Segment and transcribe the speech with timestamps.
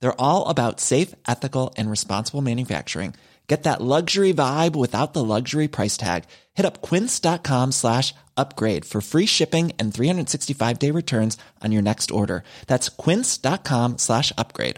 [0.00, 3.14] They're all about safe, ethical, and responsible manufacturing.
[3.48, 6.24] Get that luxury vibe without the luxury price tag.
[6.54, 12.10] Hit up quince.com slash upgrade for free shipping and 365 day returns on your next
[12.10, 12.42] order.
[12.66, 14.76] That's quince.com slash upgrade.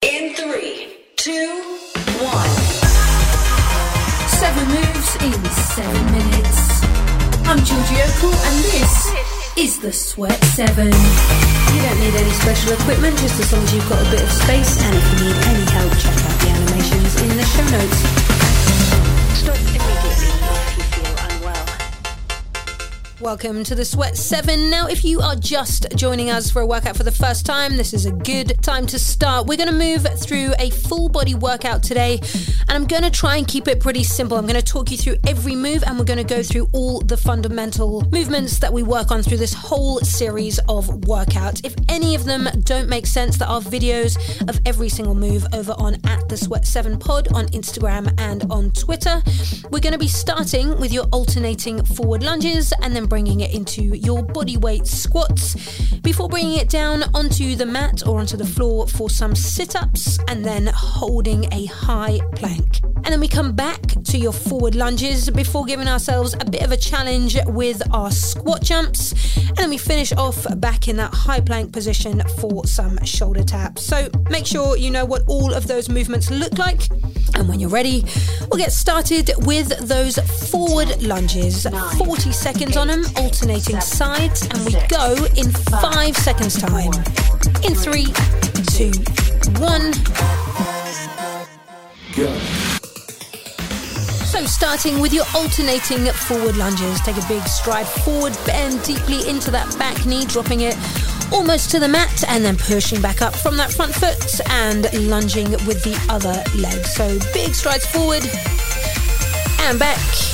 [0.00, 1.62] In three, two,
[2.24, 2.50] one.
[4.40, 6.82] Seven moves in seven minutes.
[7.44, 10.86] I'm Georgie Okell and this is the Sweat 7.
[10.86, 14.30] You don't need any special equipment, just as long as you've got a bit of
[14.30, 14.82] space.
[14.82, 18.71] And if you need any help, check out the animations in the show notes.
[23.22, 24.68] Welcome to the Sweat 7.
[24.68, 27.94] Now, if you are just joining us for a workout for the first time, this
[27.94, 29.46] is a good time to start.
[29.46, 33.36] We're going to move through a full body workout today, and I'm going to try
[33.36, 34.36] and keep it pretty simple.
[34.36, 37.00] I'm going to talk you through every move, and we're going to go through all
[37.00, 41.64] the fundamental movements that we work on through this whole series of workouts.
[41.64, 45.76] If any of them don't make sense, there are videos of every single move over
[45.78, 49.22] on at the Sweat 7 Pod on Instagram and on Twitter.
[49.70, 53.82] We're going to be starting with your alternating forward lunges and then bringing it into
[53.94, 58.88] your body weight squats before bringing it down onto the mat or onto the floor
[58.88, 62.80] for some sit ups and then holding a high plank.
[63.04, 66.72] And then we come back to your forward lunges before giving ourselves a bit of
[66.72, 69.12] a challenge with our squat jumps.
[69.36, 73.82] And then we finish off back in that high plank position for some shoulder taps.
[73.82, 76.88] So make sure you know what all of those movements look like.
[77.34, 78.04] And when you're ready,
[78.50, 80.16] we'll get started with those
[80.50, 81.66] forward lunges.
[81.98, 86.92] 40 seconds on them, alternating sides, and we go in five seconds' time.
[87.64, 88.06] In three,
[88.72, 88.92] two,
[89.60, 89.92] one.
[92.16, 92.28] Go.
[94.32, 99.50] So, starting with your alternating forward lunges, take a big stride forward, bend deeply into
[99.50, 100.76] that back knee, dropping it
[101.32, 105.50] almost to the mat, and then pushing back up from that front foot and lunging
[105.66, 106.84] with the other leg.
[106.86, 108.22] So, big strides forward
[109.60, 110.31] and back.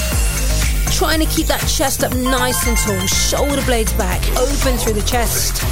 [0.99, 5.07] Trying to keep that chest up nice and tall, shoulder blades back, open through the
[5.07, 5.63] chest.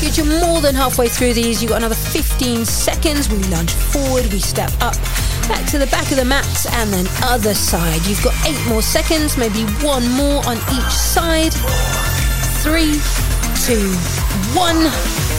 [0.00, 1.60] Good, you're more than halfway through these.
[1.60, 3.28] You've got another 15 seconds.
[3.28, 4.94] We lunge forward, we step up,
[5.48, 8.06] back to the back of the mat, and then other side.
[8.06, 11.52] You've got eight more seconds, maybe one more on each side.
[12.62, 13.02] Three,
[13.66, 13.90] two,
[14.54, 15.33] one.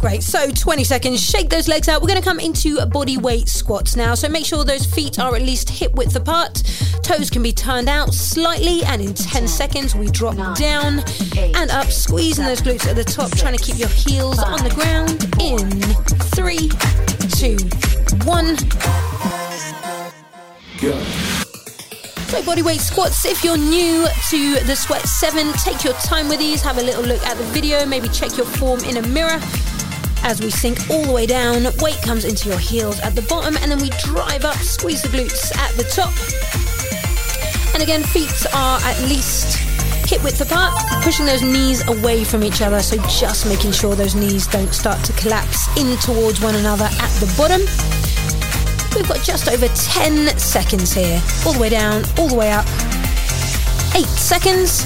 [0.00, 0.22] Great.
[0.22, 1.22] So 20 seconds.
[1.22, 2.00] Shake those legs out.
[2.00, 4.14] We're going to come into body weight squats now.
[4.14, 6.62] So make sure those feet are at least hip width apart.
[7.02, 8.82] Toes can be turned out slightly.
[8.84, 11.00] And in 10 seconds, we drop down
[11.36, 14.70] and up, squeezing those glutes at the top, trying to keep your heels on the
[14.70, 15.22] ground.
[15.38, 15.68] In
[16.32, 16.70] three,
[17.36, 17.58] two,
[18.24, 18.56] one.
[20.80, 20.98] Go.
[22.30, 26.62] So bodyweight squats, if you're new to the Sweat 7, take your time with these,
[26.62, 29.40] have a little look at the video, maybe check your form in a mirror.
[30.22, 33.56] As we sink all the way down, weight comes into your heels at the bottom,
[33.56, 36.12] and then we drive up, squeeze the glutes at the top.
[37.74, 39.56] And again, feet are at least
[40.08, 44.14] hip width apart, pushing those knees away from each other, so just making sure those
[44.14, 47.60] knees don't start to collapse in towards one another at the bottom.
[48.94, 51.22] We've got just over 10 seconds here.
[51.46, 52.66] All the way down, all the way up.
[53.94, 54.84] Eight seconds.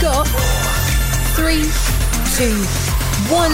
[0.00, 0.53] Got
[1.44, 1.64] three,
[2.38, 2.56] two,
[3.28, 3.52] one.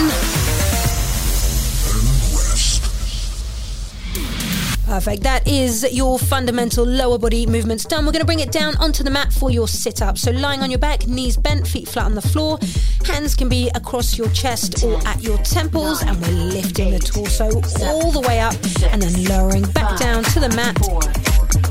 [4.85, 5.23] Perfect.
[5.23, 8.05] That is your fundamental lower body movements done.
[8.05, 10.17] We're going to bring it down onto the mat for your sit up.
[10.17, 12.59] So lying on your back, knees bent, feet flat on the floor.
[13.05, 17.47] Hands can be across your chest or at your temples, and we're lifting the torso
[17.85, 18.55] all the way up
[18.93, 20.77] and then lowering back down to the mat.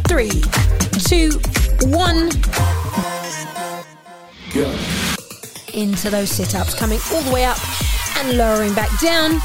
[0.07, 0.43] Three,
[1.09, 1.41] two,
[1.89, 2.80] one.
[5.81, 7.57] Into those sit ups, coming all the way up
[8.19, 9.41] and lowering back down.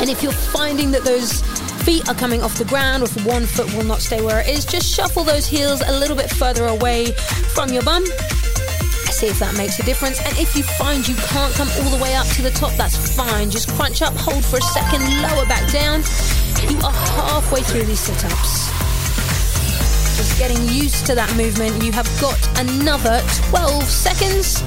[0.00, 1.42] And if you're finding that those
[1.84, 4.48] feet are coming off the ground or if one foot will not stay where it
[4.48, 7.12] is, just shuffle those heels a little bit further away
[7.52, 8.06] from your bum.
[9.12, 10.18] See if that makes a difference.
[10.24, 12.96] And if you find you can't come all the way up to the top, that's
[13.14, 13.50] fine.
[13.50, 16.00] Just crunch up, hold for a second, lower back down.
[16.70, 18.89] You are halfway through these sit ups.
[20.40, 21.84] Getting used to that movement.
[21.84, 23.20] You have got another
[23.50, 24.64] 12 seconds.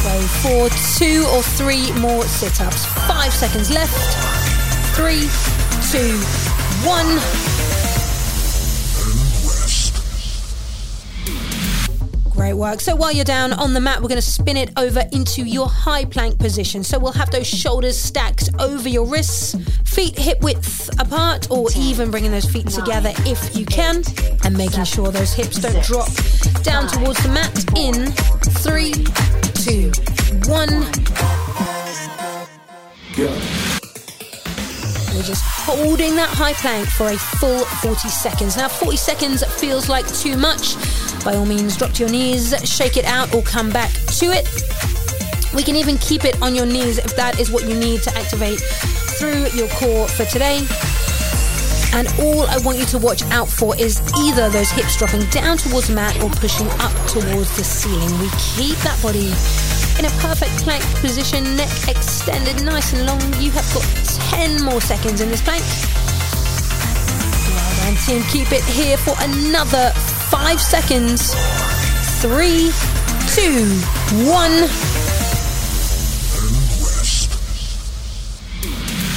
[0.00, 2.86] So for two or three more sit ups.
[3.06, 3.92] Five seconds left.
[4.96, 5.28] Three,
[5.92, 6.16] two,
[6.88, 7.55] one.
[12.46, 12.80] Great work.
[12.80, 15.66] So while you're down on the mat, we're going to spin it over into your
[15.66, 16.84] high plank position.
[16.84, 22.12] So we'll have those shoulders stacked over your wrists, feet hip width apart, or even
[22.12, 24.04] bringing those feet together if you can,
[24.44, 26.06] and making sure those hips don't drop
[26.62, 27.52] down towards the mat.
[27.76, 28.12] In
[28.62, 28.92] three,
[29.64, 29.90] two,
[30.48, 30.86] one.
[35.16, 38.58] We're just holding that high plank for a full 40 seconds.
[38.58, 40.76] Now, 40 seconds feels like too much.
[41.24, 43.90] By all means, drop to your knees, shake it out, or come back
[44.20, 44.46] to it.
[45.54, 48.14] We can even keep it on your knees if that is what you need to
[48.14, 48.60] activate
[49.16, 50.58] through your core for today.
[51.94, 55.56] And all I want you to watch out for is either those hips dropping down
[55.56, 58.12] towards the mat or pushing up towards the ceiling.
[58.20, 59.32] We keep that body
[59.98, 63.20] in a perfect plank position, neck extended nice and long.
[63.40, 63.84] You have got
[64.30, 65.62] 10 more seconds in this plank.
[67.54, 68.22] Well done, team.
[68.30, 69.92] Keep it here for another
[70.30, 71.34] five seconds.
[72.20, 72.70] Three,
[73.34, 73.64] two,
[74.26, 74.95] one.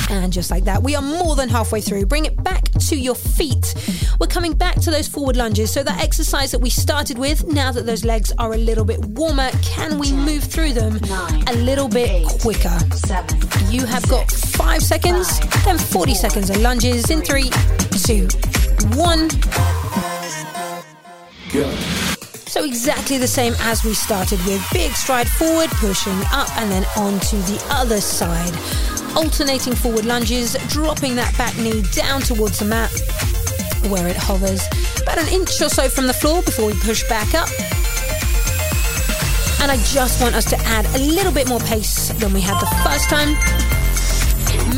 [0.09, 2.07] And just like that, we are more than halfway through.
[2.07, 3.75] Bring it back to your feet.
[4.19, 5.71] We're coming back to those forward lunges.
[5.71, 8.99] So, that exercise that we started with, now that those legs are a little bit
[9.05, 10.99] warmer, can we move through them
[11.47, 12.75] a little bit quicker?
[13.69, 17.49] You have got five seconds, then 40 seconds of lunges in three,
[18.03, 18.27] two,
[18.97, 19.29] one.
[22.49, 24.65] So exactly the same as we started with.
[24.73, 28.88] Big stride forward, pushing up and then on to the other side.
[29.15, 32.91] Alternating forward lunges, dropping that back knee down towards the mat
[33.87, 34.61] where it hovers
[35.01, 37.49] about an inch or so from the floor before we push back up.
[39.61, 42.59] And I just want us to add a little bit more pace than we had
[42.59, 43.35] the first time.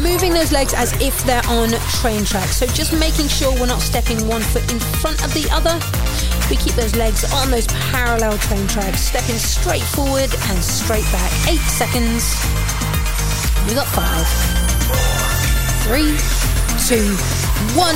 [0.01, 1.69] Moving those legs as if they're on
[2.01, 2.57] train tracks.
[2.57, 5.77] So just making sure we're not stepping one foot in front of the other.
[6.50, 11.31] We keep those legs on those parallel train tracks, stepping straight forward and straight back.
[11.48, 12.71] Eight seconds.
[13.68, 14.28] We got five,
[15.84, 16.18] three,
[16.88, 17.16] two,
[17.80, 17.96] one.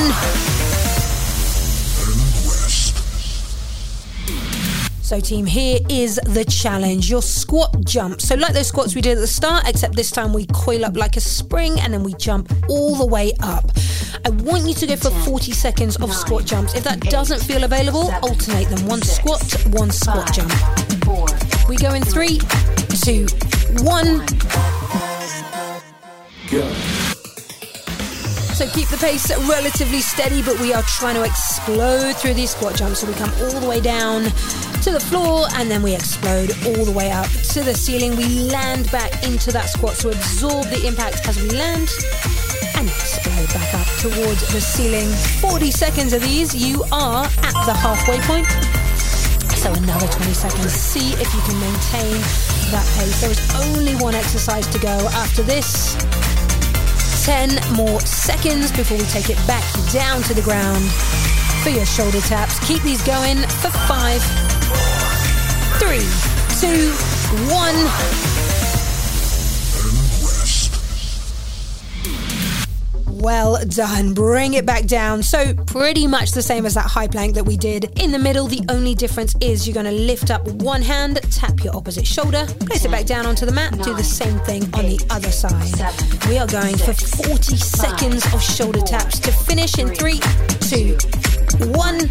[5.01, 8.21] So, team, here is the challenge your squat jump.
[8.21, 10.97] So, like those squats we did at the start, except this time we coil up
[10.97, 13.71] like a spring and then we jump all the way up.
[14.25, 16.73] I want you to go for 40 seconds of squat jumps.
[16.73, 20.51] If that doesn't feel available, alternate them one squat, one squat jump.
[21.69, 22.39] We go in three,
[23.03, 23.27] two,
[23.83, 24.25] one.
[28.56, 32.75] So keep the pace relatively steady, but we are trying to explode through these squat
[32.75, 33.00] jumps.
[33.00, 34.24] So we come all the way down
[34.83, 38.15] to the floor and then we explode all the way up to the ceiling.
[38.15, 41.89] We land back into that squat, so absorb the impact as we land
[42.77, 45.10] and explode back up towards the ceiling.
[45.41, 48.48] 40 seconds of these, you are at the halfway point.
[49.58, 50.72] So another 20 seconds.
[50.72, 52.22] See if you can maintain
[52.72, 53.19] that pace.
[53.22, 55.96] There is only one exercise to go after this.
[57.25, 60.86] 10 more seconds before we take it back down to the ground
[61.63, 62.60] for your shoulder taps.
[62.67, 64.22] Keep these going for five,
[65.79, 66.05] three,
[66.62, 66.91] two,
[67.51, 68.35] one.
[73.25, 74.13] Well done.
[74.13, 75.24] Bring it back down.
[75.24, 78.00] So, pretty much the same as that high plank that we did.
[78.00, 81.63] In the middle, the only difference is you're going to lift up one hand, tap
[81.63, 84.86] your opposite shoulder, place it back down onto the mat, do the same thing on
[84.86, 85.74] the other side.
[86.29, 90.20] We are going for 40 seconds of shoulder taps to finish in three,
[90.70, 90.96] two,
[91.74, 92.01] one.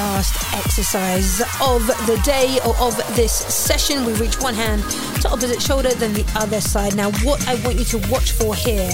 [0.00, 4.06] Last exercise of the day or of this session.
[4.06, 4.82] We reach one hand
[5.20, 6.96] to opposite shoulder, then the other side.
[6.96, 8.88] Now, what I want you to watch for here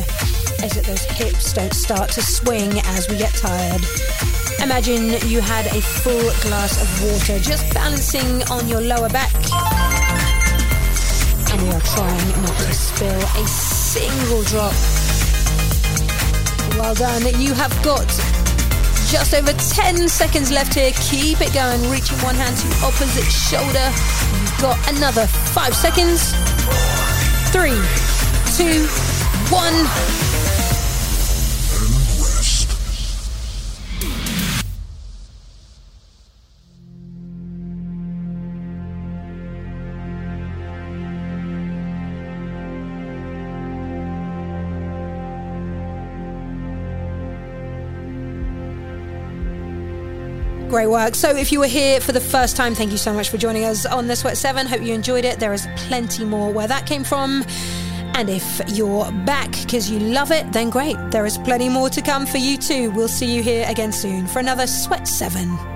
[0.64, 3.82] is that those hips don't start to swing as we get tired.
[4.60, 9.32] Imagine you had a full glass of water just balancing on your lower back.
[11.52, 14.74] And we are trying not to spill a single drop.
[16.76, 17.22] Well done.
[17.40, 18.10] You have got
[19.06, 20.90] just over 10 seconds left here.
[20.92, 21.80] Keep it going.
[21.90, 23.90] Reaching one hand to opposite shoulder.
[24.40, 26.32] You've got another five seconds.
[27.52, 27.78] Three,
[28.56, 28.86] two,
[29.54, 30.35] one.
[50.68, 51.14] Great work.
[51.14, 53.64] So, if you were here for the first time, thank you so much for joining
[53.64, 54.66] us on This Sweat 7.
[54.66, 55.38] Hope you enjoyed it.
[55.38, 57.44] There is plenty more where that came from.
[58.14, 60.96] And if you're back because you love it, then great.
[61.12, 62.90] There is plenty more to come for you too.
[62.90, 65.75] We'll see you here again soon for another Sweat 7.